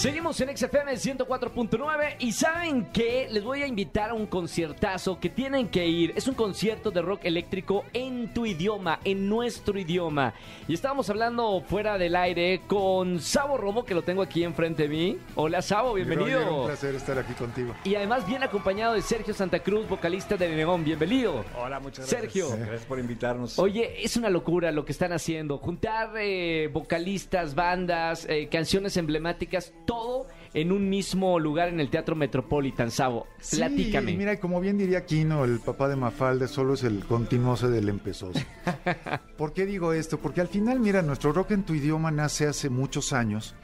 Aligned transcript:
Seguimos 0.00 0.40
en 0.40 0.56
XFM 0.56 0.94
104.9 0.94 2.14
y 2.20 2.32
saben 2.32 2.86
que 2.86 3.28
les 3.30 3.44
voy 3.44 3.62
a 3.62 3.66
invitar 3.66 4.08
a 4.08 4.14
un 4.14 4.24
conciertazo 4.24 5.20
que 5.20 5.28
tienen 5.28 5.68
que 5.68 5.86
ir. 5.86 6.14
Es 6.16 6.26
un 6.26 6.34
concierto 6.34 6.90
de 6.90 7.02
rock 7.02 7.26
eléctrico 7.26 7.84
en 7.92 8.32
tu 8.32 8.46
idioma, 8.46 8.98
en 9.04 9.28
nuestro 9.28 9.78
idioma. 9.78 10.32
Y 10.66 10.72
estábamos 10.72 11.10
hablando 11.10 11.60
fuera 11.60 11.98
del 11.98 12.16
aire 12.16 12.62
con 12.66 13.20
Sabo 13.20 13.58
Romo, 13.58 13.84
que 13.84 13.92
lo 13.92 14.00
tengo 14.00 14.22
aquí 14.22 14.42
enfrente 14.42 14.84
de 14.84 14.88
mí. 14.88 15.18
Hola 15.34 15.60
Sabo, 15.60 15.92
bienvenido. 15.92 16.38
Roger, 16.38 16.48
un 16.50 16.66
placer 16.68 16.94
estar 16.94 17.18
aquí 17.18 17.34
contigo. 17.34 17.74
Y 17.84 17.94
además 17.94 18.26
bien 18.26 18.42
acompañado 18.42 18.94
de 18.94 19.02
Sergio 19.02 19.34
Santa 19.34 19.58
Cruz, 19.58 19.86
vocalista 19.86 20.38
de 20.38 20.48
Neón. 20.48 20.82
Bienvenido. 20.82 21.44
Hola, 21.62 21.78
muchas 21.78 22.10
gracias. 22.10 22.32
Sergio. 22.32 22.56
Gracias 22.56 22.86
por 22.86 22.98
invitarnos. 22.98 23.58
Oye, 23.58 24.02
es 24.02 24.16
una 24.16 24.30
locura 24.30 24.72
lo 24.72 24.86
que 24.86 24.92
están 24.92 25.12
haciendo. 25.12 25.58
Juntar 25.58 26.12
eh, 26.16 26.70
vocalistas, 26.72 27.54
bandas, 27.54 28.24
eh, 28.30 28.48
canciones 28.50 28.96
emblemáticas, 28.96 29.74
todo 29.90 30.26
en 30.54 30.72
un 30.72 30.88
mismo 30.88 31.38
lugar 31.38 31.68
en 31.68 31.80
el 31.80 31.90
Teatro 31.90 32.14
Metropolitan, 32.14 32.90
Sabo. 32.90 33.26
Sí, 33.40 33.56
Platícame. 33.56 34.16
mira, 34.16 34.38
como 34.38 34.60
bien 34.60 34.78
diría 34.78 35.04
Quino, 35.04 35.44
el 35.44 35.58
papá 35.60 35.88
de 35.88 35.96
Mafalda, 35.96 36.46
solo 36.48 36.74
es 36.74 36.84
el 36.84 37.04
continuose 37.04 37.68
del 37.68 37.88
empezoso. 37.88 38.40
¿Por 39.36 39.52
qué 39.52 39.66
digo 39.66 39.92
esto? 39.92 40.18
Porque 40.18 40.40
al 40.40 40.48
final, 40.48 40.78
mira, 40.80 41.02
nuestro 41.02 41.32
rock 41.32 41.52
en 41.52 41.64
tu 41.64 41.74
idioma 41.74 42.10
nace 42.10 42.46
hace 42.46 42.68
muchos 42.70 43.12
años. 43.12 43.54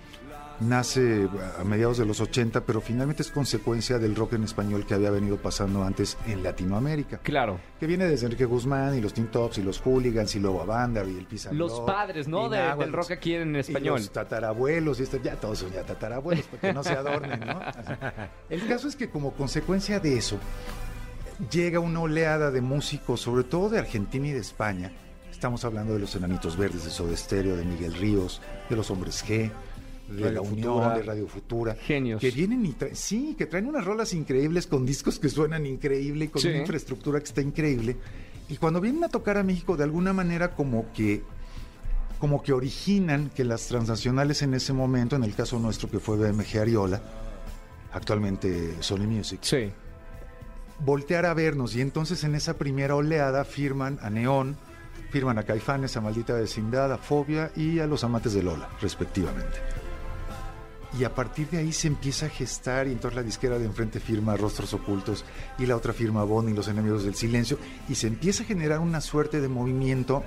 Nace 0.59 1.29
a 1.61 1.65
mediados 1.65 1.99
de 1.99 2.07
los 2.07 2.19
80, 2.21 2.63
pero 2.65 2.81
finalmente 2.81 3.23
es 3.23 3.31
consecuencia 3.31 3.99
del 3.99 4.15
rock 4.17 4.33
en 4.35 4.45
español 4.45 4.87
que 4.87 4.95
había 4.95 5.11
venido 5.11 5.37
pasando 5.37 5.85
antes 5.85 6.17
en 6.27 6.43
Latinoamérica. 6.43 7.19
Claro. 7.19 7.61
Que 7.79 7.87
viene 7.87 8.07
desde 8.07 8.25
Enrique 8.25 8.47
Guzmán 8.47 8.97
y 8.97 9.03
los 9.03 9.13
Teen 9.13 9.27
Tops 9.27 9.59
y 9.59 9.63
los 9.63 9.79
Hooligans 9.81 10.35
y 10.35 10.41
luego 10.41 10.65
Banda 10.65 11.05
y 11.05 11.17
el 11.19 11.27
Pizarro. 11.27 11.55
Los 11.57 11.81
padres, 11.81 12.27
¿no? 12.27 12.49
De- 12.49 12.75
del 12.79 12.93
rock 12.93 13.11
aquí 13.11 13.35
en 13.35 13.55
español. 13.57 13.99
Y 13.99 14.03
los 14.05 14.11
tatarabuelos 14.13 14.99
y 14.99 15.03
esto, 15.03 15.19
ya 15.23 15.37
todos 15.37 15.59
son 15.59 15.73
ya 15.73 15.83
tatarabuelos, 15.83 16.47
para 16.47 16.61
que 16.63 16.73
no 16.73 16.83
se 16.83 16.93
adornen, 16.93 17.41
¿no? 17.41 17.61
El 18.49 18.67
caso 18.67 18.89
es 18.89 18.97
que 18.97 19.11
como 19.11 19.33
consecuencia 19.33 20.01
de 20.01 20.17
eso, 20.17 20.39
llega 21.51 21.81
una 21.81 22.01
oleada 22.01 22.51
de 22.51 22.63
músicos, 22.63 23.21
sobre 23.21 23.45
todo 23.45 23.69
de 23.69 23.79
Argentina 23.79 24.29
y 24.29 24.33
de 24.33 24.41
España. 24.41 24.91
Estamos 25.31 25.67
hablando 25.67 25.93
de 25.93 25.99
los 25.99 26.15
Enanitos 26.15 26.57
Verdes, 26.57 26.85
de 26.87 26.91
Soda 26.91 27.15
Stereo, 27.15 27.57
de 27.57 27.65
Miguel 27.67 27.93
Ríos, 27.95 28.41
de 28.71 28.77
los 28.77 28.91
Hombres 28.91 29.23
G, 29.23 29.51
de 30.09 30.23
Radio 30.23 30.33
La 30.35 30.41
Unión, 30.43 30.73
Futura. 30.75 30.95
de 30.97 31.03
Radio 31.03 31.27
Futura. 31.29 31.75
Genios. 31.75 32.21
Que 32.21 32.31
vienen 32.31 32.65
y 32.67 32.73
traen, 32.73 32.95
sí, 32.97 33.35
que 33.37 33.47
traen 33.47 33.67
unas 33.67 33.85
rolas 33.85 34.13
increíbles 34.15 34.67
con 34.67 34.87
discos 34.87 35.19
que 35.19 35.29
suenan 35.29 35.67
increíble 35.67 36.31
con 36.31 36.41
Sí. 36.43 36.49
una 36.49 36.59
infraestructura 36.59 37.19
que 37.19 37.25
está 37.27 37.41
increíble. 37.41 37.97
Y 38.49 38.57
cuando 38.59 38.81
vienen 38.81 39.03
a 39.05 39.09
tocar 39.09 39.37
a 39.39 39.43
México, 39.43 39.77
de 39.77 39.85
alguna 39.85 40.13
manera 40.13 40.55
como 40.55 40.93
que 40.93 41.23
como 42.19 42.43
que 42.43 42.55
originan 42.55 43.29
que 43.29 43.45
las 43.45 43.67
transnacionales 43.67 44.41
en 44.41 44.55
ese 44.55 44.73
momento, 44.73 45.17
en 45.17 45.25
el 45.25 45.35
caso 45.35 45.59
nuestro 45.59 45.91
que 45.91 45.99
fue 46.01 46.17
BMG 46.17 46.59
Ariola, 46.61 47.03
actualmente 47.93 48.75
Sony 48.81 49.07
Music, 49.07 49.41
Sí. 49.43 49.71
voltear 50.85 51.27
a 51.27 51.35
vernos 51.35 51.75
y 51.77 51.81
entonces 51.83 52.25
en 52.25 52.35
esa 52.35 52.57
primera 52.57 52.95
oleada 52.97 53.45
firman 53.45 53.99
a 54.01 54.09
Neón, 54.09 54.57
firman 55.11 55.39
a 55.39 55.43
Caifanes, 55.43 55.97
a 55.97 56.01
Maldita 56.01 56.33
Vecindad, 56.35 56.91
a 56.93 56.99
Fobia 56.99 57.51
y 57.57 57.81
a 57.81 57.87
Los 57.87 58.03
Amantes 58.05 58.33
de 58.33 58.43
Lola, 58.43 58.69
respectivamente. 58.81 59.59
Y 60.99 61.05
a 61.05 61.15
partir 61.15 61.49
de 61.51 61.59
ahí 61.59 61.73
se 61.73 61.89
empieza 61.89 62.27
a 62.27 62.29
gestar 62.31 62.87
y 62.89 62.93
entonces 62.93 63.17
la 63.17 63.23
disquera 63.23 63.59
de 63.59 63.67
enfrente 63.67 64.01
firma 64.01 64.37
Rostros 64.37 64.73
Ocultos 64.73 65.25
y 65.59 65.67
la 65.67 65.77
otra 65.77 65.93
firma 65.93 66.25
Bonnie 66.25 66.53
y 66.53 66.57
Los 66.57 66.69
Enemigos 66.69 67.05
del 67.05 67.15
Silencio 67.15 67.59
y 67.89 67.95
se 67.97 68.07
empieza 68.07 68.45
a 68.45 68.47
generar 68.47 68.79
una 68.79 69.01
suerte 69.01 69.41
de 69.41 69.49
movimiento 69.49 70.23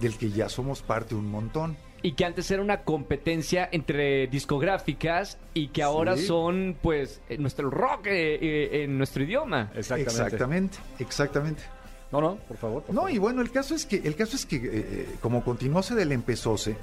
del 0.00 0.16
que 0.16 0.30
ya 0.30 0.48
somos 0.48 0.80
parte 0.82 1.14
un 1.14 1.30
montón. 1.30 1.76
Y 2.02 2.12
que 2.12 2.24
antes 2.24 2.50
era 2.50 2.62
una 2.62 2.82
competencia 2.84 3.68
entre 3.70 4.26
discográficas 4.28 5.36
y 5.52 5.68
que 5.68 5.82
ahora 5.82 6.16
Sí. 6.16 6.24
son, 6.26 6.76
pues, 6.80 7.20
eh, 7.28 7.36
nuestro 7.36 7.68
rock 7.68 8.06
eh, 8.06 8.38
eh, 8.40 8.84
en 8.84 8.96
nuestro 8.96 9.22
idioma. 9.22 9.70
Exactamente. 9.74 10.22
Exactamente, 10.24 10.78
exactamente. 10.98 11.62
No, 12.10 12.22
no, 12.22 12.36
por 12.36 12.56
favor. 12.56 12.82
por 12.84 12.94
No, 12.94 13.02
favor. 13.02 13.12
y 13.14 13.18
bueno, 13.18 13.42
el 13.42 13.50
caso 13.50 13.74
es 13.74 13.84
que, 13.84 13.96
el 14.02 14.16
caso 14.16 14.34
es 14.36 14.46
que 14.46 14.56
eh, 14.56 14.60
eh, 14.72 15.08
como 15.20 15.44
continuóse 15.44 15.94
del 15.94 16.12
empezóse, 16.12 16.74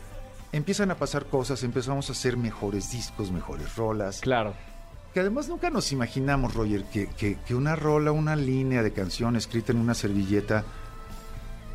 empiezan 0.52 0.91
a 0.91 0.96
pasar 0.96 1.25
cosas, 1.25 1.63
empezamos 1.63 2.09
a 2.09 2.13
hacer 2.13 2.38
mejores 2.38 2.91
discos, 2.91 3.31
mejores 3.31 3.75
rolas. 3.75 4.22
Claro. 4.22 4.53
Que 5.13 5.22
además 5.22 5.47
nunca 5.50 5.69
nos 5.69 5.91
imaginamos, 5.91 6.53
Roger, 6.53 6.84
que, 6.85 7.08
que- 7.08 7.38
que 7.46 7.56
una 7.56 7.75
rola, 7.75 8.12
una 8.12 8.35
línea 8.35 8.84
de 8.84 8.91
canción 8.94 9.36
escrita 9.36 9.72
en 9.72 9.80
una 9.80 9.94
servilleta, 9.94 10.63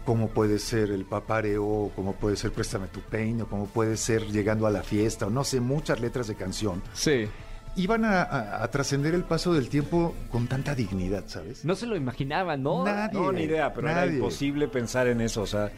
como 0.04 0.28
puede 0.28 0.58
ser 0.58 0.90
el 0.90 1.04
papareo, 1.04 1.90
como 1.94 2.14
puede 2.14 2.36
ser 2.36 2.52
Préstame 2.52 2.88
tu 2.88 3.00
peine, 3.00 3.42
o 3.44 3.46
como 3.46 3.66
puede 3.66 3.96
ser 3.96 4.22
Llegando 4.26 4.66
a 4.66 4.70
la 4.70 4.82
fiesta, 4.82 5.26
o 5.26 5.30
no 5.30 5.44
sé, 5.44 5.60
muchas 5.60 6.00
letras 6.00 6.26
de 6.26 6.34
canción, 6.34 6.82
Sí. 6.92 7.28
Iban 7.76 8.04
a, 8.04 8.22
a- 8.22 8.62
a 8.64 8.70
trascender 8.70 9.14
el 9.14 9.24
paso 9.24 9.52
del 9.54 9.68
tiempo 9.68 10.14
con 10.30 10.46
tanta 10.46 10.74
dignidad, 10.74 11.24
¿sabes? 11.26 11.64
No 11.64 11.74
se 11.74 11.86
lo 11.86 11.96
imaginaban, 11.96 12.62
¿no? 12.62 12.84
Nadie. 12.84 13.18
No, 13.18 13.32
ni 13.32 13.42
idea, 13.42 13.72
pero 13.72 13.88
era 13.88 14.06
imposible 14.06 14.68
pensar 14.68 15.06
en 15.08 15.20
eso. 15.20 15.42
O 15.42 15.46
sea, 15.46 15.70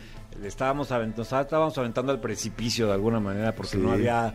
estábamos, 0.42 0.90
avent- 0.90 1.16
nos 1.16 1.32
estábamos 1.32 1.76
aventando 1.78 2.12
al 2.12 2.20
precipicio 2.20 2.86
de 2.88 2.94
alguna 2.94 3.20
manera 3.20 3.54
porque 3.54 3.72
Sí. 3.72 3.78
no 3.78 3.92
había, 3.92 4.34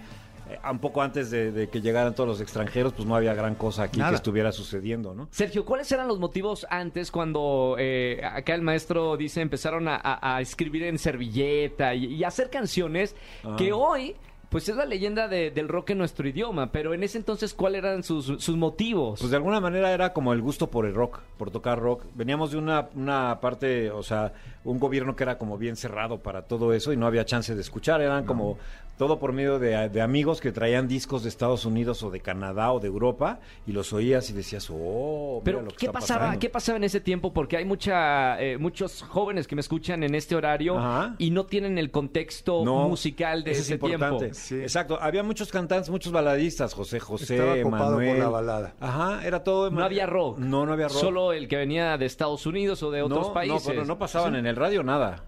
eh, 0.50 0.58
un 0.72 0.80
poco 0.80 1.02
antes 1.02 1.30
de, 1.32 1.52
de 1.52 1.68
que 1.70 1.82
llegaran 1.82 2.16
todos 2.16 2.30
los 2.30 2.42
extranjeros, 2.42 2.94
pues 2.94 3.08
no 3.08 3.16
había 3.16 3.34
gran 3.34 3.56
cosa 3.56 3.84
aquí 3.84 4.00
Nada. 4.00 4.12
que 4.12 4.16
estuviera 4.16 4.52
sucediendo, 4.52 5.14
¿no? 5.14 5.28
Sergio, 5.32 5.66
¿cuáles 5.66 5.92
eran 5.92 6.08
los 6.08 6.18
motivos 6.20 6.66
antes 6.70 7.12
cuando 7.12 7.76
eh, 7.78 8.22
acá 8.24 8.56
el 8.56 8.62
maestro 8.62 9.18
dice 9.18 9.42
empezaron 9.42 9.88
a, 9.88 9.96
a- 9.96 10.38
a 10.38 10.42
escribir 10.42 10.84
en 10.84 10.98
servilleta 10.98 11.94
y, 11.94 12.06
y 12.16 12.24
hacer 12.24 12.50
canciones 12.50 13.16
Ah. 13.44 13.56
que 13.58 13.74
hoy 13.74 14.16
pues 14.50 14.68
es 14.68 14.76
la 14.76 14.86
leyenda 14.86 15.28
de- 15.28 15.52
del 15.52 15.68
rock 15.68 15.92
en 15.92 16.00
nuestro 16.00 16.28
idioma, 16.28 16.72
pero 16.72 16.94
en 16.94 17.04
ese 17.04 17.18
entonces 17.18 17.54
¿cuáles 17.54 17.80
eran 17.84 18.04
sus, 18.04 18.26
sus 18.44 18.58
motivos? 18.58 19.20
Pues 19.20 19.30
de 19.32 19.38
alguna 19.38 19.60
manera 19.60 19.92
era 19.94 20.12
como 20.14 20.34
el 20.34 20.42
gusto 20.42 20.70
por 20.72 20.86
el 20.86 20.94
rock, 20.96 21.20
por 21.38 21.52
tocar 21.52 21.80
rock. 21.80 22.04
Veníamos 22.16 22.52
de 22.52 22.58
una, 22.58 22.90
una 22.96 23.40
parte, 23.42 23.92
o 23.92 24.02
sea, 24.04 24.34
un 24.64 24.80
gobierno 24.80 25.16
que 25.16 25.24
era 25.24 25.38
como 25.38 25.58
bien 25.58 25.76
cerrado 25.76 26.18
para 26.20 26.44
todo 26.44 26.74
eso 26.74 26.92
y 26.94 26.98
no 26.98 27.06
había 27.06 27.26
chance 27.26 27.54
de 27.56 27.62
escuchar. 27.62 28.02
Eran 28.02 28.26
como 28.26 28.58
todo 28.98 29.18
por 29.18 29.32
medio 29.32 29.60
de, 29.60 29.88
de 29.88 30.02
amigos 30.02 30.42
que 30.42 30.52
traían 30.52 30.90
discos 30.90 31.24
de 31.24 31.30
Estados 31.30 31.64
Unidos 31.64 32.04
o 32.04 32.12
de 32.12 32.20
Canadá 32.20 32.74
o 32.74 32.82
de 32.82 32.88
Europa 32.88 33.40
y 33.66 33.72
los 33.72 33.94
oías 33.94 34.30
y 34.30 34.34
decías, 34.34 34.68
oh, 34.70 35.36
mira 35.40 35.44
Pero, 35.46 35.62
lo 35.62 35.70
que 35.72 35.78
¿qué 35.78 35.86
está 35.86 35.92
pasaba, 36.00 36.20
pasando". 36.22 36.40
¿qué 36.42 36.50
pasaba 36.50 36.78
en 36.80 36.84
ese 36.84 37.00
tiempo? 37.00 37.32
Porque 37.32 37.56
hay 37.56 37.64
mucha, 37.64 38.42
eh, 38.42 38.58
muchos 38.58 39.02
jóvenes 39.04 39.48
que 39.48 39.56
me 39.56 39.62
escuchan 39.62 40.04
en 40.04 40.16
este 40.16 40.36
horario 40.36 40.78
Ajá. 40.78 41.16
y 41.18 41.32
no 41.32 41.46
tienen 41.46 41.78
el 41.78 41.92
contexto 41.92 42.66
No, 42.66 42.90
musical 42.90 43.46
de 43.46 43.52
ese 43.52 43.62
es 43.62 43.70
importante. 43.72 44.32
Sí. 44.40 44.56
Exacto, 44.56 44.98
había 45.02 45.24
muchos 45.24 45.52
cantantes, 45.52 45.90
muchos 45.90 46.12
baladistas, 46.12 46.74
José 46.74 47.00
José, 47.00 47.36
Estaba 47.36 47.62
copado 47.62 47.84
por 47.94 48.04
Manuel. 48.04 48.20
la 48.20 48.30
balada. 48.30 48.74
Ajá, 48.80 49.26
era 49.26 49.44
todo. 49.44 49.70
No 49.70 49.84
había 49.84 50.06
rock. 50.06 50.40
No, 50.40 50.66
no 50.66 50.74
había 50.74 50.88
rock. 50.88 50.98
Solo 50.98 51.34
el 51.34 51.48
que 51.48 51.58
venía 51.58 51.98
de 51.98 52.06
Estados 52.06 52.46
Unidos 52.46 52.82
o 52.84 52.92
de 52.92 53.02
otros 53.02 53.28
no, 53.28 53.34
países. 53.34 53.64
No, 53.64 53.70
pero 53.70 53.86
no 53.86 53.98
pasaban 54.00 54.36
en 54.36 54.46
el 54.46 54.56
radio 54.56 54.84
nada. 54.84 55.26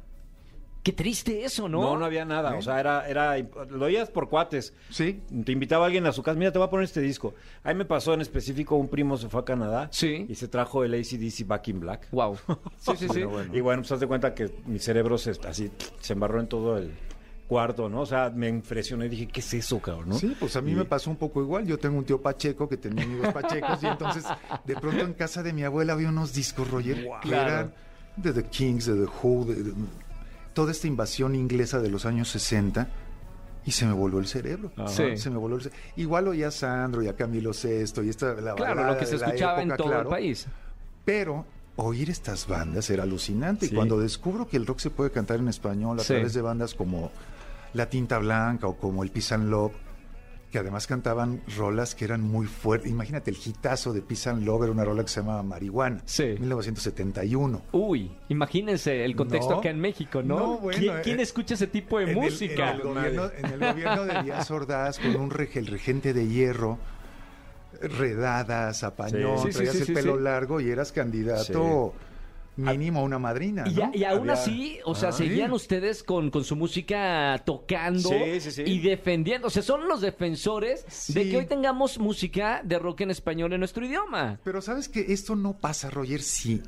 Qué 0.84 0.94
triste 0.94 1.44
eso, 1.46 1.70
¿no? 1.70 1.80
No, 1.80 1.98
no, 2.00 2.06
había 2.06 2.26
nada. 2.26 2.56
O 2.56 2.62
sea, 2.64 2.80
era, 2.80 3.08
era, 3.08 3.38
lo 3.70 3.86
oías 3.86 4.10
por 4.10 4.30
cuates. 4.30 4.74
Sí. 4.90 5.22
Te 5.46 5.52
invitaba 5.52 5.86
alguien 5.86 6.08
a 6.08 6.12
su 6.12 6.24
casa, 6.24 6.40
mira, 6.40 6.52
te 6.52 6.58
voy 6.58 6.66
a 6.66 6.72
poner 6.72 6.86
este 6.86 7.02
disco. 7.02 7.36
Ahí 7.64 7.76
me 7.76 7.86
pasó 7.86 8.16
en 8.16 8.22
específico, 8.22 8.76
un 8.76 8.88
primo 8.88 9.16
se 9.16 9.30
fue 9.30 9.42
a 9.42 9.46
Canadá 9.46 9.90
Sí. 9.92 10.26
y 10.28 10.34
se 10.34 10.48
trajo 10.48 10.84
el 10.84 10.96
ACDC 10.96 11.46
Back 11.46 11.68
in 11.68 11.82
Black. 11.82 12.08
Wow. 12.12 12.36
Sí, 12.80 12.94
sí, 12.98 13.08
sí. 13.10 13.24
Bueno, 13.24 13.30
bueno. 13.30 13.56
Y 13.56 13.62
bueno, 13.62 13.82
pues 13.84 13.92
haz 13.92 14.00
de 14.00 14.08
cuenta 14.08 14.34
que 14.34 14.50
mi 14.66 14.80
cerebro 14.80 15.20
se, 15.20 15.34
así 15.48 15.70
se 16.00 16.14
embarró 16.14 16.40
en 16.40 16.48
todo 16.48 16.76
el 16.80 16.92
cuarto, 17.52 17.90
¿no? 17.90 18.00
O 18.00 18.06
sea, 18.06 18.30
me 18.34 18.48
impresionó 18.48 19.04
y 19.04 19.10
dije, 19.10 19.28
¿qué 19.28 19.42
es 19.42 19.54
eso, 19.54 19.78
cabrón? 19.82 20.08
¿no? 20.08 20.16
Sí, 20.18 20.34
pues 20.40 20.56
a 20.56 20.62
mí 20.62 20.72
Y- 20.72 20.76
me 20.76 20.86
pasó 20.86 21.10
un 21.10 21.18
poco 21.18 21.42
igual. 21.42 21.66
Yo 21.68 21.78
tengo 21.78 21.98
un 21.98 22.06
tío 22.06 22.22
Pacheco 22.22 22.70
que 22.70 22.78
tenía 22.78 23.04
amigos 23.04 23.34
Pachecos 23.34 23.84
y 23.84 23.88
entonces 23.88 24.24
de 24.64 24.76
pronto 24.78 25.04
en 25.04 25.14
casa 25.14 25.44
de 25.44 25.52
mi 25.52 25.64
abuela 25.66 25.92
había 25.92 26.08
unos 26.08 26.32
discos, 26.34 26.72
Roger, 26.72 26.96
que 27.22 27.28
Claro. 27.28 27.50
eran 27.52 27.74
de 28.16 28.32
The 28.32 28.44
Kings, 28.46 28.86
de 28.86 28.94
The 29.06 29.12
Who, 29.22 29.46
de, 29.46 29.56
de- 29.64 29.74
toda 30.54 30.72
esta 30.72 30.88
invasión 30.88 31.36
inglesa 31.36 31.80
de 31.82 31.90
los 31.90 32.06
años 32.06 32.30
60 32.30 32.88
y 33.66 33.72
se 33.72 33.86
me 33.86 33.92
voló 33.92 34.20
el 34.20 34.28
cerebro. 34.28 34.72
Sí. 34.88 35.18
Se 35.18 35.30
me 35.30 35.36
voló 35.38 35.58
el 35.58 35.64
cerebro. 35.64 35.84
Igual 35.98 36.30
oía 36.30 36.48
a 36.48 36.52
Sandro 36.52 37.04
y 37.04 37.10
a 37.10 37.16
Camilo 37.18 37.52
Sesto 37.52 38.02
y 38.02 38.08
esta 38.10 38.34
la 38.36 38.56
Claro, 38.56 38.86
lo 38.86 38.98
que 38.98 39.06
se 39.06 39.18
escuchaba 39.18 39.62
en 39.62 39.68
época, 39.72 39.76
todo 39.78 39.88
el 39.88 39.94
claro. 39.96 40.10
país. 40.10 40.48
Pero 41.04 41.46
oír 41.76 42.10
estas 42.10 42.48
bandas 42.48 42.90
era 42.90 43.04
alucinante. 43.04 43.66
Sí. 43.66 43.74
Y 43.74 43.76
cuando 43.76 44.00
descubro 44.00 44.48
que 44.48 44.56
el 44.58 44.66
rock 44.66 44.80
se 44.80 44.90
puede 44.90 45.10
cantar 45.12 45.40
en 45.40 45.48
español 45.48 46.00
a 46.00 46.04
Sí. 46.04 46.14
través 46.14 46.34
de 46.34 46.42
bandas 46.42 46.74
como 46.76 47.12
La 47.74 47.90
Tinta 47.90 48.18
Blanca 48.20 48.68
o 48.68 48.76
como 48.78 49.04
el 49.04 49.12
Peace 49.12 49.34
and 49.34 49.50
Love, 49.50 49.74
que 50.52 50.60
además 50.60 50.86
cantaban 50.86 51.42
rolas 51.58 51.96
que 51.96 52.04
eran 52.04 52.22
muy 52.22 52.46
fuertes. 52.46 52.92
Imagínate, 52.92 53.32
el 53.32 53.38
hitazo 53.38 53.94
de 53.94 54.02
Peace 54.02 54.30
and 54.30 54.44
Love 54.44 54.64
era 54.64 54.72
una 54.74 54.84
rola 54.84 55.02
que 55.04 55.08
se 55.10 55.22
llamaba 55.22 55.42
Marihuana, 55.44 56.02
Sí. 56.04 56.36
1971. 56.40 57.62
Uy, 57.72 58.12
imagínense 58.28 59.06
el 59.06 59.16
contexto 59.16 59.52
No. 59.52 59.60
acá 59.60 59.70
en 59.70 59.80
México, 59.80 60.22
¿no? 60.22 60.38
No, 60.38 60.58
bueno, 60.58 60.78
¿Quién, 60.80 60.98
eh, 60.98 61.02
quién 61.04 61.20
escucha 61.22 61.54
ese 61.54 61.68
tipo 61.68 62.00
de 62.00 62.04
En 62.04 62.10
el- 62.10 62.16
música? 62.18 62.72
En 62.72 62.76
el, 62.76 62.82
gobierno, 62.84 63.32
en 63.38 63.46
el 63.46 63.60
gobierno 63.60 64.04
de 64.06 64.24
Díaz 64.24 64.52
Ordaz, 64.52 65.00
con 65.00 65.16
un 65.16 65.30
reg- 65.32 65.56
el 65.56 65.68
regente 65.68 66.14
de 66.14 66.28
hierro, 66.28 66.78
redadas, 67.82 68.84
apañón, 68.84 69.38
Sí, 69.40 69.48
sí, 69.52 69.58
traías 69.58 69.76
sí, 69.76 69.84
el 69.88 69.94
pelo 69.94 70.20
largo 70.20 70.60
y 70.60 70.70
eras 70.70 70.92
candidato 70.92 71.94
mínimo 72.58 73.04
una 73.04 73.18
madrina. 73.18 73.64
Y, 73.68 73.82
a- 73.82 73.92
y 73.94 74.04
aún 74.04 74.30
Había- 74.30 74.34
así, 74.34 74.80
o 74.86 74.94
sea, 74.94 75.10
Ah, 75.10 75.14
seguían 75.14 75.50
sí. 75.50 75.56
ustedes 75.56 76.04
con, 76.04 76.30
con 76.30 76.44
su 76.44 76.56
música 76.56 77.42
tocando 77.46 78.10
Sí, 78.10 78.40
sí, 78.42 78.64
y 78.66 78.80
defendiendo. 78.80 79.48
O 79.48 79.50
sea, 79.50 79.64
son 79.64 79.88
los 79.88 80.02
defensores 80.02 80.86
de 81.14 81.30
que 81.30 81.38
hoy 81.38 81.46
tengamos 81.46 81.98
música 82.00 82.62
de 82.64 82.78
rock 82.80 83.02
en 83.02 83.12
español 83.12 83.54
en 83.54 83.60
nuestro 83.60 83.86
idioma. 83.86 84.40
Pero 84.44 84.62
sabes 84.62 84.90
que 84.90 85.14
esto 85.14 85.36
no 85.36 85.58
pasa, 85.58 85.90
Roger, 85.90 86.22
si, 86.22 86.62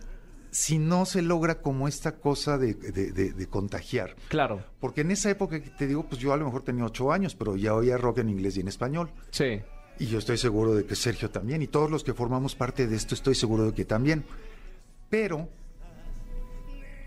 si 0.51 0.79
no 0.79 1.05
se 1.05 1.21
logra 1.21 1.61
como 1.61 1.87
esta 1.87 2.13
cosa 2.13 2.57
de, 2.57 2.73
de- 2.75 3.11
de- 3.11 3.33
de 3.33 3.47
contagiar. 3.47 4.15
Claro, 4.29 4.63
Porque 4.79 5.01
en 5.01 5.11
esa 5.11 5.29
época 5.29 5.59
te 5.77 5.85
digo, 5.87 6.03
pues 6.07 6.19
yo 6.21 6.31
a 6.33 6.37
lo 6.37 6.45
mejor 6.45 6.63
tenía 6.63 6.85
ocho 6.85 7.11
años, 7.11 7.35
pero 7.35 7.55
ya 7.55 7.73
oía 7.75 7.97
rock 7.97 8.19
en 8.19 8.29
inglés 8.29 8.57
y 8.57 8.61
en 8.61 8.67
español. 8.67 9.11
sí. 9.31 9.61
Y 9.99 10.07
yo 10.07 10.17
estoy 10.17 10.39
seguro 10.39 10.73
de 10.73 10.85
que 10.85 10.95
Sergio 10.95 11.29
también, 11.29 11.61
y 11.61 11.67
todos 11.67 11.91
los 11.91 12.03
que 12.03 12.15
formamos 12.15 12.55
parte 12.55 12.87
de 12.87 12.95
esto, 12.95 13.13
estoy 13.13 13.35
seguro 13.35 13.65
de 13.67 13.73
que 13.73 13.85
también. 13.85 14.23
Pero 15.11 15.47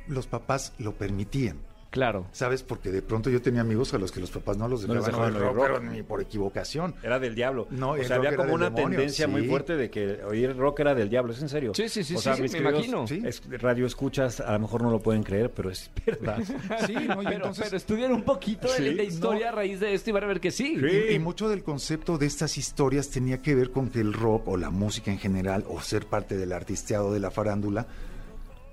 los 0.08 0.26
papás 0.26 0.72
lo 0.78 0.92
permitían. 0.94 1.58
Claro. 1.88 2.26
¿Sabes? 2.32 2.62
Porque 2.62 2.90
de 2.90 3.00
pronto 3.00 3.30
yo 3.30 3.40
tenía 3.40 3.62
amigos 3.62 3.94
a 3.94 3.98
los 3.98 4.12
que 4.12 4.20
los 4.20 4.30
papás 4.30 4.58
no 4.58 4.68
los 4.68 4.86
No 4.86 4.92
dejaban 4.94 5.32
dejaban 5.32 5.32
oír 5.34 5.42
oír 5.42 5.46
rock, 5.46 5.56
rock. 5.56 5.66
pero 5.80 5.92
ni 5.92 6.02
por 6.02 6.20
equivocación. 6.20 6.94
Era 7.02 7.18
del 7.18 7.34
diablo. 7.34 7.68
No, 7.70 7.92
o 7.92 7.96
el 7.96 8.04
sea, 8.06 8.16
había 8.16 8.36
como 8.36 8.52
una 8.52 8.66
demonio, 8.66 8.98
tendencia 8.98 9.26
muy 9.28 9.46
fuerte 9.48 9.76
de 9.76 9.88
que 9.88 10.22
oír 10.24 10.54
rock 10.56 10.80
era 10.80 10.94
del 10.94 11.08
diablo, 11.08 11.32
es 11.32 11.40
en 11.40 11.48
serio. 11.48 11.72
Sí, 11.74 11.88
sí, 11.88 12.04
sí, 12.04 12.16
O 12.16 12.18
sea, 12.18 12.34
sí, 12.34 12.42
mis 12.42 12.52
me 12.52 12.58
queridos 12.58 12.86
imagino. 12.88 13.06
Sí. 13.06 13.22
es- 13.24 13.42
radio 13.62 13.86
escuchas, 13.86 14.40
a 14.40 14.52
lo 14.52 14.58
mejor 14.58 14.82
no 14.82 14.90
lo 14.90 15.00
pueden 15.00 15.22
creer, 15.22 15.50
pero 15.52 15.70
es 15.70 15.90
verdad. 16.04 16.38
Sí, 16.86 16.92
¿no? 16.92 17.22
Y 17.22 17.24
Pero, 17.24 17.36
entonces- 17.36 17.64
pero 17.64 17.76
estudien 17.78 18.12
un 18.12 18.24
poquito 18.24 18.68
de, 18.68 18.76
Sí, 18.76 18.94
de 18.94 19.04
historia 19.04 19.46
no. 19.46 19.52
a 19.52 19.56
raíz 19.56 19.80
de 19.80 19.94
esto 19.94 20.10
y 20.10 20.12
van 20.12 20.24
a 20.24 20.26
ver 20.26 20.40
que 20.40 20.50
sí. 20.50 20.76
Y, 20.78 21.14
y 21.14 21.18
mucho 21.18 21.48
del 21.48 21.62
concepto 21.62 22.18
de 22.18 22.26
estas 22.26 22.58
historias 22.58 23.08
tenía 23.08 23.40
que 23.40 23.54
ver 23.54 23.70
con 23.70 23.88
que 23.88 24.00
el 24.00 24.12
rock 24.12 24.48
o 24.48 24.58
la 24.58 24.68
música 24.68 25.10
en 25.12 25.18
general 25.18 25.64
o 25.66 25.80
ser 25.80 26.04
parte 26.06 26.36
del 26.36 26.52
artisteado 26.52 27.10
de 27.14 27.20
la 27.20 27.30
farándula 27.30 27.86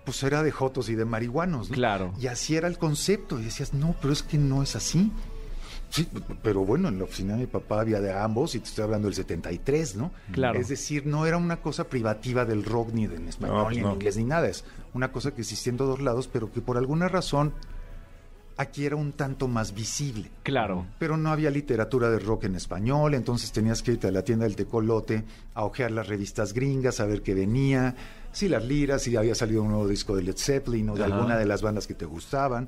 pues 0.05 0.21
era 0.23 0.43
de 0.43 0.51
jotos 0.51 0.89
y 0.89 0.95
de 0.95 1.05
marihuanos, 1.05 1.69
¿no? 1.69 1.75
Claro. 1.75 2.13
Y 2.19 2.27
así 2.27 2.55
era 2.55 2.67
el 2.67 2.77
concepto 2.77 3.39
y 3.39 3.43
decías, 3.43 3.73
"No, 3.73 3.95
pero 4.01 4.13
es 4.13 4.23
que 4.23 4.37
no 4.37 4.61
es 4.63 4.75
así." 4.75 5.11
Sí, 5.89 6.07
pero 6.41 6.65
bueno, 6.65 6.87
en 6.89 6.97
la 6.97 7.03
oficina 7.03 7.33
de 7.33 7.41
mi 7.41 7.45
papá 7.45 7.79
había 7.81 8.01
de 8.01 8.11
ambos 8.11 8.55
y 8.55 8.59
te 8.59 8.65
estoy 8.65 8.83
hablando 8.85 9.07
del 9.07 9.13
73, 9.15 9.95
¿no? 9.95 10.11
Claro. 10.31 10.59
Es 10.59 10.67
decir, 10.67 11.05
no 11.05 11.27
era 11.27 11.37
una 11.37 11.57
cosa 11.57 11.83
privativa 11.83 12.45
del 12.45 12.63
rock 12.65 12.89
ni 12.93 13.05
de 13.05 13.17
en 13.17 13.27
español 13.27 13.57
No, 13.65 13.69
ni 13.69 13.77
en 13.77 13.91
inglés 13.91 14.17
ni 14.17 14.23
nada, 14.23 14.47
es 14.47 14.65
una 14.95 15.11
cosa 15.11 15.35
que 15.35 15.41
existía 15.41 15.69
en 15.71 15.77
todos 15.77 16.01
lados, 16.01 16.27
pero 16.27 16.51
que 16.51 16.61
por 16.61 16.77
alguna 16.77 17.09
razón 17.09 17.53
aquí 18.57 18.85
era 18.85 18.95
un 18.95 19.11
tanto 19.13 19.47
más 19.47 19.73
visible 19.73 20.29
Claro. 20.43 20.85
pero 20.99 21.15
no 21.17 21.31
había 21.31 21.49
literatura 21.51 22.09
de 22.09 22.19
rock 22.19 22.45
en 22.45 22.55
español, 22.55 23.13
entonces 23.13 23.51
tenías 23.51 23.81
que 23.83 23.91
irte 23.93 24.07
a 24.07 24.11
la 24.11 24.23
tienda 24.23 24.45
del 24.45 24.55
tecolote 24.55 25.23
a 25.53 25.63
ojear 25.63 25.91
las 25.91 26.07
revistas 26.07 26.53
gringas, 26.53 26.99
a 26.99 27.05
ver 27.05 27.21
qué 27.23 27.33
venía, 27.35 27.95
si 28.33 28.49
las 28.49 28.65
liras, 28.65 29.01
si 29.03 29.15
había 29.15 29.35
salido 29.35 29.61
un 29.63 29.69
nuevo 29.69 29.87
disco 29.87 30.15
de 30.15 30.23
Led 30.23 30.35
Zeppelin 30.37 30.89
o 30.89 30.95
de 30.95 31.05
Ajá. 31.05 31.15
alguna 31.15 31.37
de 31.37 31.45
las 31.45 31.61
bandas 31.61 31.87
que 31.87 31.93
te 31.93 32.05
gustaban. 32.05 32.67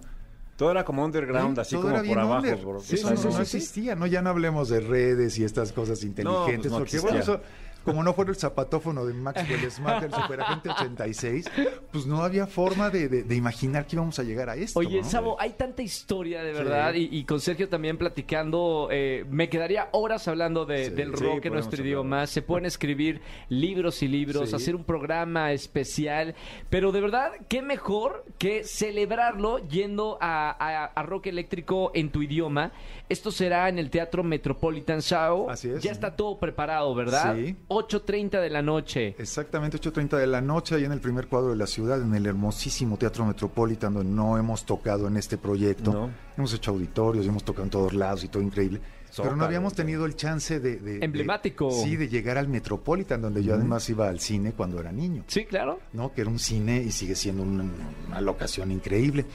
Todo 0.56 0.72
era 0.72 0.86
como 0.86 1.04
underground, 1.04 1.60
así 1.60 1.76
como 1.76 2.02
por 2.02 2.18
abajo. 2.20 2.46
Eso 2.90 3.12
Eso 3.12 3.30
no, 3.30 3.42
existía, 3.42 3.94
¿no? 3.96 4.08
Ya 4.08 4.22
no 4.22 4.30
hablemos 4.30 4.70
de 4.70 4.80
redes 4.80 5.38
y 5.38 5.44
estas 5.44 5.74
cosas 5.74 6.02
inteligentes, 6.04 6.72
no 6.72 6.78
porque 6.78 6.96
existía. 6.96 7.02
bueno, 7.02 7.20
eso, 7.20 7.42
como 7.86 8.04
no 8.04 8.14
fuera 8.14 8.32
el 8.32 8.38
zapatófono 8.38 9.06
de 9.06 9.14
Maxwell 9.14 9.72
Smart 9.72 10.02
del 10.02 10.12
Superagente 10.14 10.70
86, 10.70 11.46
pues 11.92 12.06
no 12.06 12.22
había 12.24 12.48
forma 12.48 12.90
de, 12.90 13.08
de- 13.08 13.24
de 13.24 13.36
imaginar 13.36 13.86
que 13.88 13.96
íbamos 13.96 14.20
a 14.20 14.24
llegar 14.24 14.50
a 14.50 14.56
esto. 14.56 14.80
Oye, 14.80 15.02
¿no? 15.02 15.08
Sabo, 15.08 15.40
hay 15.40 15.52
tanta 15.52 15.82
historia 15.82 16.44
de 16.44 16.52
Sí. 16.54 16.58
verdad 16.58 16.94
y, 16.96 17.10
y 17.12 17.24
con 17.24 17.40
Sergio 17.40 17.70
también 17.70 17.98
platicando, 17.98 18.90
eh, 18.92 19.26
me 19.30 19.48
quedaría 19.50 19.90
horas 19.92 20.28
hablando 20.28 20.66
de- 20.66 20.86
Sí. 20.86 20.92
del 20.92 21.16
Sí, 21.16 21.24
rock 21.24 21.36
en 21.36 21.42
podemos 21.42 21.54
nuestro 21.54 21.76
hablar. 21.78 21.86
idioma. 21.88 22.28
Se 22.28 22.42
pueden 22.42 22.66
escribir 22.66 23.22
libros 23.50 24.02
y 24.04 24.08
libros, 24.08 24.50
Sí. 24.50 24.56
hacer 24.56 24.76
un 24.76 24.84
programa 24.84 25.52
especial, 25.52 26.36
pero 26.70 26.92
de 26.92 27.02
verdad, 27.02 27.32
qué 27.48 27.62
mejor 27.62 28.26
que 28.38 28.64
celebrarlo 28.64 29.60
yendo 29.68 30.18
a, 30.22 30.50
a- 30.52 30.86
a 30.86 31.04
rock 31.04 31.28
eléctrico 31.28 31.92
en 31.94 32.10
tu 32.10 32.22
idioma. 32.22 32.72
Esto 33.10 33.30
será 33.32 33.70
en 33.70 33.78
el 33.78 33.90
Teatro 33.90 34.24
Metropolitan 34.24 35.02
Show. 35.02 35.50
Así 35.50 35.70
es. 35.70 35.84
Ya 35.84 35.92
está 35.92 36.16
todo 36.16 36.40
preparado, 36.40 36.94
¿verdad? 36.96 37.36
Sí. 37.36 37.56
8.30 37.76 38.42
de 38.42 38.50
la 38.50 38.62
noche. 38.62 39.16
Exactamente 39.18 39.78
8.30 39.80 40.18
de 40.18 40.28
la 40.28 40.42
noche, 40.42 40.76
ahí 40.76 40.86
en 40.86 40.92
el 40.92 41.00
primer 41.02 41.28
cuadro 41.28 41.50
de 41.52 41.58
la 41.58 41.68
ciudad, 41.68 42.02
en 42.02 42.14
el 42.16 42.26
hermosísimo 42.26 42.98
Teatro 42.98 43.26
Metropolitan, 43.26 43.94
donde 43.94 44.12
no 44.14 44.38
hemos 44.38 44.66
tocado 44.66 45.08
en 45.08 45.18
este 45.18 45.38
proyecto. 45.38 45.92
No. 45.92 46.10
Hemos 46.38 46.54
hecho 46.54 46.72
auditorios, 46.72 47.26
hemos 47.28 47.44
tocado 47.44 47.64
en 47.66 47.70
todos 47.70 47.94
lados 47.94 48.24
y 48.24 48.28
todo 48.30 48.42
increíble. 48.42 48.80
pero 49.18 49.36
no 49.36 49.46
habíamos 49.46 49.74
tenido 49.74 50.06
el 50.06 50.16
chance 50.16 50.60
de... 50.60 50.78
de- 50.78 50.98
de- 51.00 51.06
Emblemático. 51.06 51.70
sí, 51.72 51.96
de 51.96 52.08
llegar 52.10 52.38
al 52.38 52.48
Metropolitan, 52.48 53.22
donde 53.22 53.44
yo 53.44 53.54
además 53.56 53.90
iba 53.90 54.08
al 54.10 54.20
cine 54.20 54.54
cuando 54.54 54.80
era 54.80 54.92
niño. 54.92 55.24
Sí, 55.28 55.46
claro. 55.46 55.80
¿no? 55.94 56.14
Que 56.14 56.22
era 56.22 56.30
un 56.30 56.40
cine 56.40 56.82
y 56.82 56.92
sigue 56.92 57.16
siendo 57.16 57.44
una, 57.44 57.66
una 58.08 58.22
locación 58.22 58.72
increíble. 58.72 59.26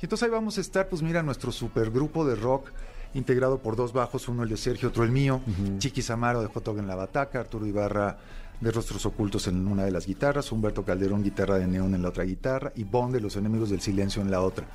Y 0.00 0.04
entonces 0.04 0.26
ahí 0.26 0.30
vamos 0.30 0.58
a 0.58 0.60
estar, 0.60 0.88
pues 0.88 1.02
mira, 1.02 1.22
nuestro 1.22 1.50
supergrupo 1.52 2.24
de 2.24 2.36
rock 2.36 2.70
integrado 3.18 3.58
por 3.58 3.76
dos 3.76 3.92
bajos, 3.92 4.28
uno 4.28 4.42
el 4.42 4.48
de 4.48 4.56
Sergio, 4.56 4.88
otro 4.88 5.04
el 5.04 5.10
mío, 5.10 5.40
Chiqui 5.78 6.02
Samaro 6.02 6.40
de 6.40 6.48
Hot 6.48 6.68
en 6.68 6.86
la 6.86 6.94
bataca, 6.94 7.40
Arturo 7.40 7.66
Ibarra 7.66 8.18
de 8.60 8.72
Rostros 8.72 9.04
Ocultos 9.06 9.46
en 9.46 9.66
una 9.66 9.84
de 9.84 9.90
las 9.90 10.06
guitarras, 10.06 10.50
Humberto 10.50 10.84
Calderón 10.84 11.22
guitarra 11.22 11.58
de 11.58 11.66
neón 11.66 11.94
en 11.94 12.02
la 12.02 12.08
otra 12.08 12.24
guitarra 12.24 12.72
y 12.74 12.84
Bond 12.84 13.14
de 13.14 13.20
Los 13.20 13.36
Enemigos 13.36 13.70
del 13.70 13.80
Silencio 13.80 14.22
en 14.22 14.30
la 14.30 14.40
otra. 14.40 14.66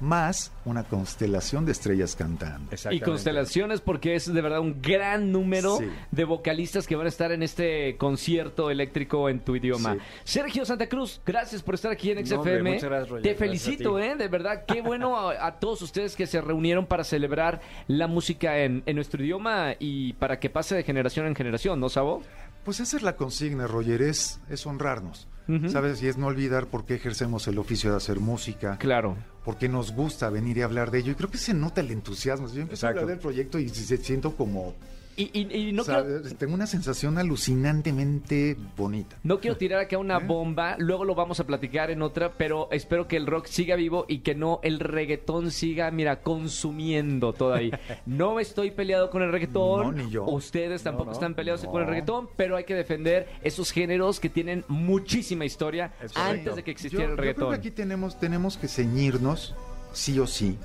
Más 0.00 0.52
una 0.64 0.84
constelación 0.84 1.64
de 1.66 1.72
estrellas 1.72 2.14
cantando. 2.14 2.70
Y 2.90 3.00
constelaciones 3.00 3.80
porque 3.80 4.14
es 4.14 4.32
de 4.32 4.40
verdad 4.40 4.60
un 4.60 4.80
gran 4.80 5.32
número 5.32 5.78
Sí. 5.78 5.86
de 6.12 6.24
vocalistas 6.24 6.86
que 6.86 6.94
van 6.96 7.06
a 7.06 7.08
estar 7.08 7.32
en 7.32 7.42
este 7.42 7.96
concierto 7.96 8.70
eléctrico 8.70 9.28
en 9.28 9.40
tu 9.40 9.56
idioma. 9.56 9.94
Sí. 9.94 10.00
Sergio 10.24 10.64
Santa 10.64 10.88
Cruz, 10.88 11.20
gracias 11.26 11.62
por 11.62 11.74
estar 11.74 11.90
aquí 11.90 12.10
en 12.10 12.18
No, 12.18 12.26
XFM. 12.26 12.38
hombre, 12.38 12.62
muchas 12.74 12.84
gracias, 12.90 13.08
Roger. 13.08 13.22
Te 13.22 13.34
felicito, 13.34 13.98
eh, 13.98 14.14
de 14.16 14.28
verdad, 14.28 14.64
qué 14.66 14.80
bueno 14.82 15.16
a, 15.18 15.46
a 15.46 15.58
todos 15.58 15.82
ustedes 15.82 16.14
que 16.14 16.26
se 16.26 16.40
reunieron 16.40 16.86
para 16.86 17.02
celebrar 17.04 17.60
la 17.88 18.06
música 18.06 18.58
en, 18.58 18.82
en 18.86 18.94
nuestro 18.96 19.22
idioma 19.22 19.74
y 19.78 20.12
para 20.14 20.38
que 20.38 20.48
pase 20.50 20.76
de 20.76 20.82
generación 20.84 21.26
en 21.26 21.34
generación, 21.34 21.80
¿no, 21.80 21.88
Sabo? 21.88 22.22
Pues 22.64 22.80
esa 22.80 22.96
es 22.98 23.02
la 23.02 23.16
consigna, 23.16 23.66
Roger, 23.66 24.02
es, 24.02 24.40
es 24.48 24.66
honrarnos. 24.66 25.26
¿Sabes? 25.70 26.02
Y 26.02 26.08
es 26.08 26.18
no 26.18 26.26
olvidar 26.26 26.66
por 26.66 26.84
qué 26.84 26.94
ejercemos 26.96 27.46
el 27.48 27.58
oficio 27.58 27.90
de 27.90 27.96
hacer 27.96 28.20
música. 28.20 28.76
Claro. 28.78 29.16
porque 29.44 29.66
nos 29.68 29.92
gusta 29.92 30.28
venir 30.28 30.58
y 30.58 30.62
hablar 30.62 30.90
de 30.90 30.98
ello. 30.98 31.12
Y 31.12 31.14
creo 31.14 31.30
que 31.30 31.38
se 31.38 31.54
nota 31.54 31.80
el 31.80 31.90
entusiasmo. 31.90 32.48
Yo 32.52 32.60
empecé 32.60 32.84
a 32.86 32.90
Exacto. 32.90 33.00
hablar 33.00 33.16
del 33.16 33.18
proyecto 33.22 33.58
y 33.58 33.68
se- 33.70 33.96
siento 33.96 34.36
como... 34.36 34.74
Y, 35.18 35.30
y- 35.32 35.68
y 35.68 35.72
no 35.72 35.82
o 35.82 35.84
sea, 35.84 36.04
quiero... 36.04 36.22
Tengo 36.36 36.54
una 36.54 36.68
sensación 36.68 37.18
alucinantemente 37.18 38.56
bonita. 38.76 39.16
No 39.24 39.40
quiero 39.40 39.56
tirar 39.56 39.80
acá 39.80 39.98
una 39.98 40.18
¿Eh? 40.18 40.24
bomba, 40.24 40.76
luego 40.78 41.04
lo 41.04 41.14
vamos 41.16 41.40
a 41.40 41.44
platicar 41.44 41.90
en 41.90 42.02
otra, 42.02 42.32
pero 42.38 42.68
espero 42.70 43.08
que 43.08 43.16
el 43.16 43.26
rock 43.26 43.46
siga 43.46 43.74
vivo 43.74 44.04
y 44.08 44.20
que 44.20 44.34
no 44.36 44.60
el 44.62 44.78
reggaetón 44.78 45.50
siga, 45.50 45.90
mira, 45.90 46.20
consumiendo 46.22 47.32
todo 47.32 47.52
ahí. 47.54 47.72
No 48.06 48.38
estoy 48.40 48.70
peleado 48.70 49.10
con 49.10 49.22
el 49.22 49.32
reggaetón, 49.32 49.96
No, 49.96 50.04
ni 50.04 50.08
yo. 50.10 50.24
ustedes 50.24 50.82
tampoco 50.84 51.06
no, 51.06 51.12
están 51.12 51.34
peleados 51.34 51.64
no. 51.64 51.70
con 51.72 51.82
el 51.82 51.88
reggaetón, 51.88 52.28
pero 52.36 52.56
hay 52.56 52.62
que 52.64 52.74
defender 52.76 53.26
esos 53.42 53.72
géneros 53.72 54.20
que 54.20 54.28
tienen 54.28 54.64
muchísima 54.68 55.44
historia 55.44 55.92
Es 56.00 56.12
correcto. 56.12 56.20
antes 56.20 56.56
de 56.56 56.62
que 56.62 56.70
existiera 56.70 57.04
Yo- 57.06 57.10
el 57.10 57.16
yo 57.16 57.16
creo 57.16 57.32
reggaetón. 57.34 57.50
que 57.50 57.56
aquí 57.56 57.70
tenemos, 57.72 58.18
tenemos 58.20 58.56
que 58.56 58.68
ceñirnos, 58.68 59.54
sí 59.92 60.18
o 60.20 60.26
sí, 60.28 60.56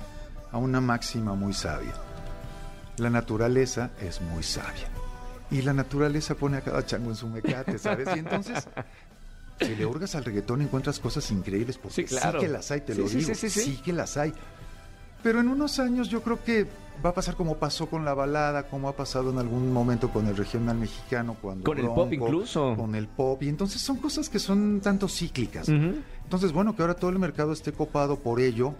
a 0.52 0.58
una 0.58 0.80
máxima 0.80 1.34
muy 1.34 1.52
sabia. 1.52 1.92
La 2.98 3.10
naturaleza 3.10 3.90
es 4.00 4.20
muy 4.20 4.42
sabia. 4.42 4.88
Y 5.50 5.62
la 5.62 5.72
naturaleza 5.72 6.34
pone 6.34 6.56
a 6.58 6.60
cada 6.62 6.84
chango 6.86 7.10
en 7.10 7.16
su 7.16 7.28
mecate, 7.28 7.78
¿sabes? 7.78 8.08
Y 8.14 8.20
entonces, 8.20 8.66
si 9.60 9.76
le 9.76 9.86
hurgas 9.86 10.14
al 10.14 10.24
reggaetón 10.24 10.62
encuentras 10.62 10.98
cosas 10.98 11.30
increíbles, 11.30 11.78
porque 11.78 11.94
Sí, 11.94 12.04
claro. 12.04 12.40
que 12.40 12.48
las 12.48 12.70
hay, 12.70 12.80
te 12.80 12.94
Sí, 12.94 13.00
lo 13.00 13.08
sí, 13.08 13.16
digo, 13.18 13.34
sí, 13.34 13.48
sí, 13.50 13.60
sí. 13.64 13.76
que 13.84 13.92
las 13.92 14.16
hay. 14.16 14.32
Pero 15.22 15.40
en 15.40 15.48
unos 15.48 15.78
años 15.78 16.08
yo 16.08 16.22
creo 16.22 16.42
que 16.44 16.66
va 17.04 17.10
a 17.10 17.14
pasar 17.14 17.34
como 17.34 17.56
pasó 17.56 17.86
con 17.88 18.04
la 18.04 18.14
balada, 18.14 18.64
como 18.68 18.88
ha 18.88 18.96
pasado 18.96 19.30
en 19.30 19.38
algún 19.38 19.72
momento 19.72 20.10
con 20.10 20.26
el 20.26 20.36
regional 20.36 20.76
mexicano, 20.76 21.36
cuando 21.40 21.64
Con 21.64 21.78
el 21.78 21.86
pop 21.86 22.12
incluso. 22.12 22.74
con 22.76 22.94
el 22.94 23.08
pop. 23.08 23.42
Y 23.42 23.48
entonces 23.48 23.80
son 23.80 23.96
cosas 23.96 24.28
que 24.28 24.38
son 24.38 24.80
tanto 24.82 25.08
cíclicas. 25.08 25.68
Entonces, 25.68 26.52
bueno, 26.52 26.76
que 26.76 26.82
ahora 26.82 26.94
todo 26.94 27.10
el 27.10 27.18
mercado 27.18 27.52
esté 27.52 27.72
copado 27.72 28.18
por 28.18 28.40
ello 28.40 28.74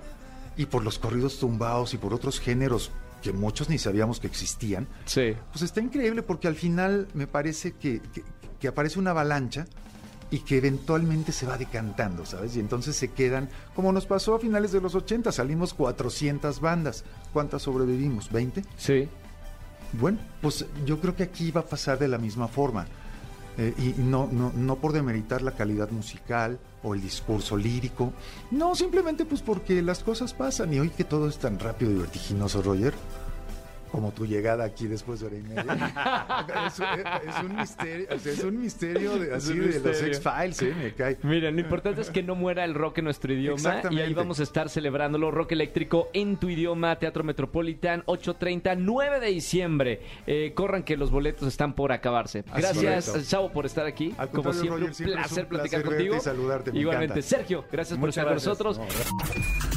y 0.56 0.66
por 0.66 0.84
los 0.84 0.98
corridos 0.98 1.38
tumbados 1.38 1.94
y 1.94 1.98
por 1.98 2.12
otros 2.14 2.40
géneros 2.40 2.90
que 3.24 3.32
muchos 3.32 3.70
ni 3.70 3.78
sabíamos 3.78 4.20
que 4.20 4.26
existían, 4.26 4.86
Sí. 5.06 5.34
pues 5.50 5.62
está 5.62 5.80
increíble 5.80 6.22
porque 6.22 6.46
al 6.46 6.54
final 6.56 7.08
me 7.14 7.26
parece 7.26 7.72
que, 7.72 8.00
que- 8.12 8.22
que 8.60 8.68
aparece 8.68 8.98
una 8.98 9.12
avalancha 9.12 9.64
y 10.30 10.40
que 10.40 10.58
eventualmente 10.58 11.32
se 11.32 11.46
va 11.46 11.56
decantando, 11.56 12.26
¿sabes? 12.26 12.54
Y 12.56 12.60
entonces 12.60 12.96
se 12.96 13.12
quedan, 13.12 13.48
como 13.74 13.92
nos 13.92 14.04
pasó 14.04 14.34
a 14.34 14.38
finales 14.40 14.72
de 14.72 14.80
los 14.82 14.94
80, 14.94 15.32
salimos 15.32 15.72
400 15.72 16.60
bandas. 16.60 17.04
¿Cuántas 17.32 17.62
sobrevivimos? 17.62 18.30
¿20? 18.30 18.62
Sí. 18.76 19.08
Bueno, 19.92 20.18
pues 20.42 20.66
yo 20.84 21.00
creo 21.00 21.16
que 21.16 21.22
aquí 21.22 21.50
va 21.50 21.62
a 21.62 21.66
pasar 21.66 21.98
de 21.98 22.08
la 22.08 22.18
misma 22.18 22.48
forma. 22.48 22.86
Eh, 23.56 23.72
y 23.78 24.00
no, 24.00 24.28
no, 24.30 24.52
no 24.54 24.76
por 24.76 24.92
demeritar 24.92 25.42
la 25.42 25.52
calidad 25.52 25.90
musical 25.90 26.58
o 26.82 26.94
el 26.94 27.00
discurso 27.00 27.56
lírico. 27.56 28.12
No, 28.50 28.74
simplemente 28.74 29.24
pues 29.24 29.42
porque 29.42 29.80
las 29.82 30.02
cosas 30.02 30.34
pasan. 30.34 30.72
Y 30.74 30.80
hoy 30.80 30.90
que 30.90 31.04
todo 31.04 31.28
es 31.28 31.38
tan 31.38 31.58
rápido 31.58 31.92
y 31.92 31.94
vertiginoso, 31.94 32.62
Roger, 32.62 32.94
como 33.94 34.10
tu 34.10 34.26
llegada 34.26 34.64
aquí 34.64 34.88
después 34.88 35.20
de 35.20 35.26
hora 35.26 35.36
y 35.36 35.42
media. 35.42 35.64
es, 36.66 36.78
un- 36.80 37.28
es 37.28 37.44
un 37.44 37.56
misterio, 37.56 38.08
es 38.10 38.44
un 38.44 38.60
misterio 38.60 39.18
de, 39.20 39.34
así 39.34 39.52
un 39.52 39.70
de 39.70 39.78
los. 39.80 40.02
X-Files, 40.02 40.62
¿eh? 40.62 40.74
Me 40.76 40.92
cae. 40.94 41.16
Miren, 41.22 41.54
lo 41.54 41.60
importante 41.60 42.00
es 42.00 42.10
que 42.10 42.22
no 42.24 42.34
muera 42.34 42.64
el 42.64 42.74
rock 42.74 42.98
en 42.98 43.04
nuestro 43.04 43.32
idioma 43.32 43.82
y 43.90 44.00
ahí 44.00 44.12
vamos 44.12 44.40
a 44.40 44.42
estar 44.42 44.68
celebrándolo. 44.68 45.30
Rock 45.30 45.52
eléctrico 45.52 46.08
en 46.12 46.38
tu 46.38 46.48
idioma, 46.48 46.98
Teatro 46.98 47.22
Metropolitan, 47.22 48.02
8.30, 48.06 48.76
9 48.80 49.20
de 49.20 49.26
diciembre. 49.28 50.00
Eh, 50.26 50.52
corran 50.56 50.82
que 50.82 50.96
los 50.96 51.12
boletos 51.12 51.46
están 51.46 51.74
por 51.74 51.92
acabarse. 51.92 52.42
Gracias. 52.54 53.28
Chavo, 53.28 53.52
por 53.52 53.64
estar 53.64 53.86
aquí. 53.86 54.12
Al 54.18 54.28
Como 54.30 54.52
siempre, 54.52 54.70
Roger, 54.70 54.88
un 54.88 54.94
siempre 54.94 55.14
es 55.14 55.18
un 55.18 55.28
placer 55.28 55.48
platicar 55.48 55.82
placer 55.82 55.96
contigo. 55.98 56.16
y 56.16 56.20
saludarte, 56.20 56.72
me 56.72 56.80
Igualmente, 56.80 57.12
encanta. 57.20 57.28
Sergio, 57.28 57.64
gracias 57.70 57.96
por 57.98 58.08
estar 58.08 58.24
con 58.24 58.34
nosotros. 58.34 58.78
No, 58.78 58.84